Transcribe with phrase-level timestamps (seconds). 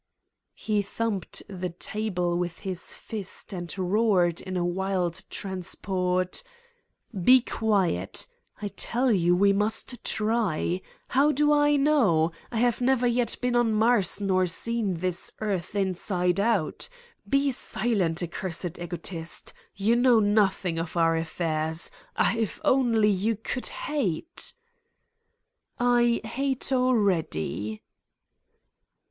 [0.55, 6.41] He thumped the table with his fist and roared in a wild transport:
[7.23, 8.25] "Be quiet!
[8.59, 10.81] I tell you: we must try.
[11.09, 12.31] How do I know?
[12.51, 16.89] I have never yet been on Mars nor seen this earth inside out.
[17.29, 19.53] Be silent, accursed egotist!
[19.75, 21.91] You know nothing of our affairs.
[22.17, 24.55] Ah, if only you could hate!..."
[25.79, 27.83] "I hate already."